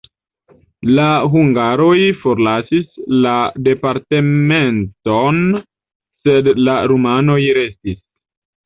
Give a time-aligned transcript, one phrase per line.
[0.99, 1.03] La
[1.35, 3.35] hungaroj forlasis la
[3.69, 5.47] departementon,
[6.27, 8.05] sed la rumanoj restis.